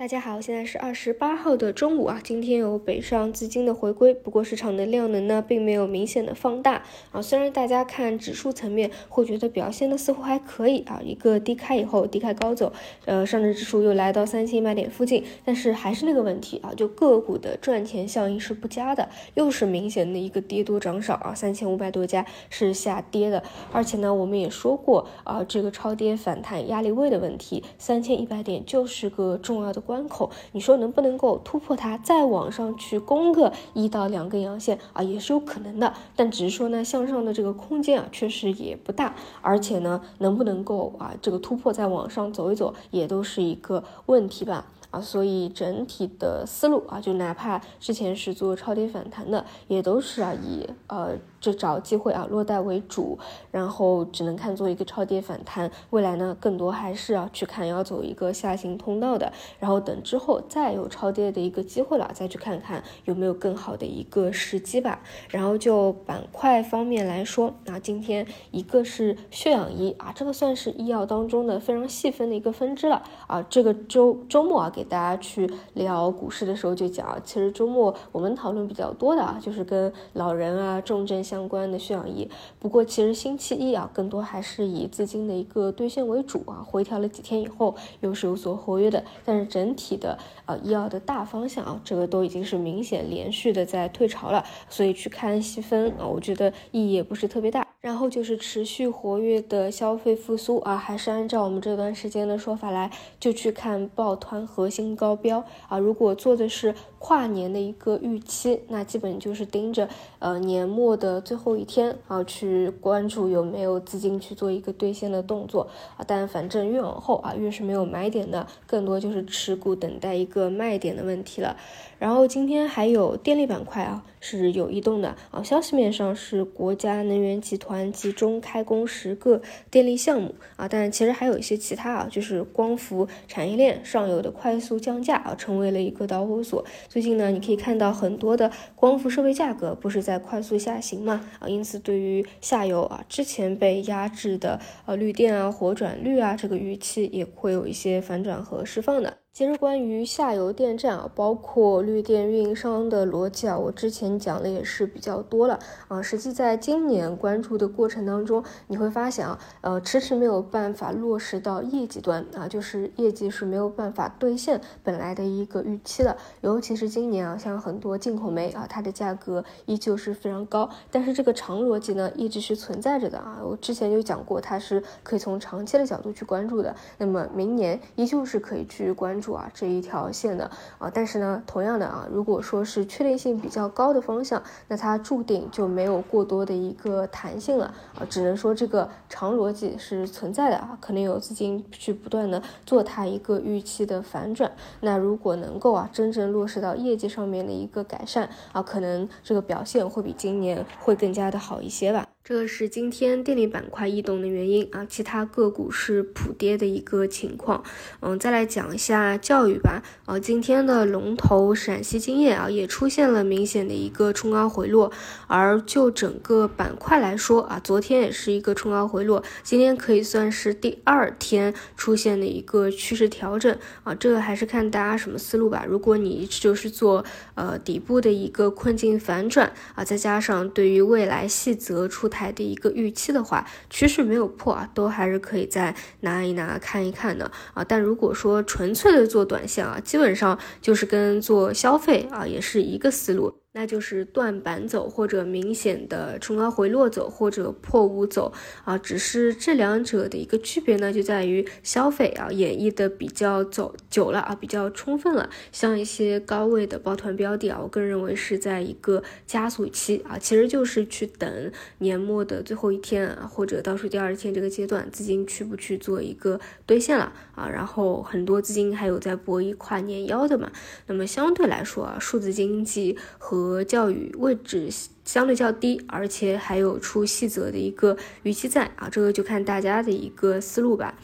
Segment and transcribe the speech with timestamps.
[0.00, 2.18] 大家好，现在是二十八号的中午啊。
[2.24, 7.20] 今天有北上资金的回归，不过市场的量能呢，并没有明显的放大啊。
[7.20, 12.72] 虽然大家看指数层面会觉得表现的似乎还可以啊，一个低开以后低开高走，
[13.04, 29.82] 呃，上证指数又来到三千一百点附近，但是还是那个问题啊，就个股的赚钱效应是不佳的，又是明显的一个跌多涨少啊，三千五百多家是下跌的，而且呢，我们也说过啊，这个超跌反弹压力位的问题，三千一百点就是个重要的。
[29.90, 35.92] 关口，你说能不能够突破它，再往上去攻个一到两根阳线啊，也是有可能的。
[36.14, 39.16] 但只是说呢，向上的这个空间啊，确实也不大。
[39.42, 44.66] 而且呢，能不能够啊，这个突破再往上走一走，也都是一个问题吧。
[44.92, 51.18] 啊，所以整体的思路啊，就哪怕之前是做超跌反弹的，也都是啊以呃。
[51.40, 53.18] 就找机会啊，落袋为主，
[53.50, 55.70] 然后只能看作一个超跌反弹。
[55.88, 65.00] 未来呢，更多还是要去看要走一个下行通道的，然后等之后再有超跌的一个机会了，再去看看有没有更好的一个时机吧。
[65.30, 73.40] 然后就板块方面来说，那今天一个是血氧仪啊，这个算是医药当中的非常细分的一个分支了啊。
[73.48, 81.24] 这个周周末啊，给大家去聊股市的时候就讲，其实周末我们讨论比较多的啊，就是跟老人啊重症。
[81.30, 82.28] 相关的血氧仪，
[82.58, 89.04] 不过其实星期一啊，更多还是以资金的一个兑现为主啊，回调了几天以后，又是有所活跃的。
[89.24, 97.69] 但是整体的呃医药的大方向啊，这个都已经是明显连续的在退潮了，所以去看细分啊，我觉得意义也不是特别大。
[97.80, 105.78] 然后就是持续活跃的消费复苏啊，还是按照我们这段时间的说法来，就去看抱团核心高标啊。
[105.78, 116.04] 如果做的是跨年的一个预期，那基本就是盯着呃年末的最后一天啊，去关注有没有资金去做一个兑现的动作啊。
[116.06, 121.56] 但反正越往后啊，越是没有买点的，更多就是持股等待一个卖点的问题了。
[121.98, 136.64] 然后今天还有电力板块啊是有异动的啊，消息面上是国家能源集团集中开工十个电力项目啊，但其实还有一些其他啊，就是光伏产业链上游的快速降价啊，成为了一个导火索。
[136.88, 149.19] 最近呢，你可以看到很多的光伏设备价格不是在快速下行嘛啊，因此对于下游啊之前被压制的呃绿电啊火转绿啊这个预期也会有一些反转和释放的。
[149.32, 156.02] 其实关于下游电站啊，包括绿电运营商的逻辑啊，我之前讲的也是比较多了啊。
[156.02, 166.16] 实际在今年关注的过程当中，你会发现啊，呃，迟迟没有办法落实到业绩端啊，就是业绩是没有办法兑现本来的一个预期的。
[166.40, 173.38] 尤其是今年啊，像很多进口煤啊，它的价格依旧是非常高，但是这个长逻辑呢，一直是存在着的啊。
[173.44, 176.74] 我之前就讲过，它是可以从长期的角度去关注的。
[176.98, 179.19] 那么明年依旧是可以去关注。
[179.20, 187.66] 注啊这一条线的啊，但是呢，同样的啊，如果说是确定性比较高的方向，那它注定就没有过多的一个弹性了
[187.98, 194.50] 啊，只能说这个长逻辑是存在的啊，可能有资金去不断的做它一个预期的反转。
[194.80, 202.06] 那如果能够啊真正落实到业绩上面的一个改善啊，可能这个表现会比今年会更加的好一些吧。
[202.22, 207.64] 这个是今天电力板块异动的原因啊，其他个股是普跌的一个情况。
[208.00, 209.82] 嗯，再来讲一下教育吧。
[210.04, 214.92] 啊，今天的龙头陕西金业啊，也出现了明显的一个冲高回落。
[215.28, 223.94] 而就整个板块来说啊，昨天也是一个冲高回落，今天可以算是第二天出现的一个趋势调整啊。
[223.94, 225.64] 这个还是看大家什么思路吧。
[225.66, 227.02] 如果你就是做
[227.34, 232.30] 呃底部的一个困境反转啊，再加上对于未来细则出台。
[232.30, 237.64] 的一个预期的话，趋势没有破啊，都还是可以再拿一拿看一看的啊。
[237.64, 243.34] 但如果说纯粹的做短线啊，基本上就是跟做消费啊，也是一个思路。
[243.52, 248.32] 那就是断板走，或者明显的冲高回落走，或者破五走
[248.64, 255.28] 啊，只是这两者的一个区别呢，就在于消费啊演绎的比较走久了啊，比较充分了。
[255.50, 267.48] 像一些高位的抱团标的啊，我个人认为是在一个加速期啊，其实就是去等年末的最后一天啊，或者倒数第二天这个阶段，资金去不去做一个兑现了啊？
[267.48, 270.52] 然后很多资金还有在博弈跨年腰的嘛，
[270.86, 274.68] 那么相对来说啊，数字经济和和教育位置。
[275.02, 280.94] 相对较低，而且还有出细则的一个预期在啊，这个就看大家的一个思路吧。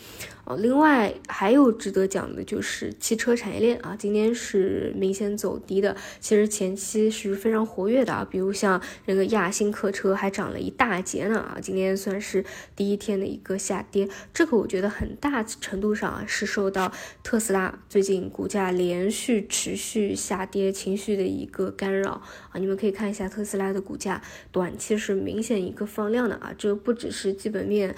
[0.46, 5.96] 哦，另外还有值得讲的就是汽车产业链啊，今天是明显走低的。
[6.20, 12.44] 其实前期是非常活跃的啊，比如像那个亚星客车还涨了一大截呢啊，今天算是
[12.76, 14.08] 第一天的一个下跌。
[14.32, 16.92] 这个我觉得很大程度上啊是受到
[17.24, 22.54] 特斯拉最近股价连续持续下跌情绪的一个干扰啊。
[22.54, 24.22] 你们可以看一下特斯拉的股价，
[24.52, 27.92] 短期是明显一个放量的啊，这不只是基本面。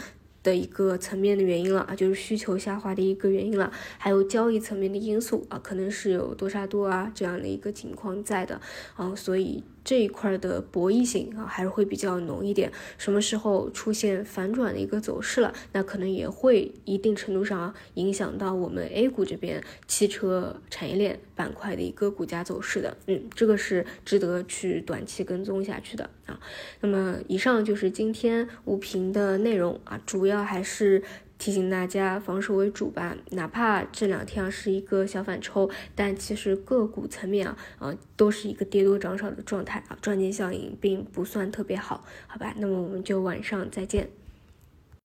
[0.48, 8.58] 的一个层面的原因了啊，就是需求下滑的一个原因了，还有交易层面的因素啊，可能是有多杀多啊这样的一个情况在的
[8.96, 9.62] 啊，所以。
[9.88, 12.70] 这一块的博弈性啊，还是会比较浓一点。
[12.98, 22.94] 什么时候出现反转的一个走势了，那可能也会一定程度上影响到我们 A 股这边汽车产业链板块的一个股价走势的。
[23.06, 26.38] 嗯，这个是值得去短期跟踪下去的啊。
[26.82, 31.02] 那么以上就是今天五评的内容啊，主要还是。
[31.38, 42.52] 提醒大家防守为主吧，哪怕这两天啊是一个小反抽，但其实个股层面啊啊都是一个跌多涨少的状态啊，赚钱效应并不算特别好，好吧？
[42.58, 44.10] 那么我们就晚上再见。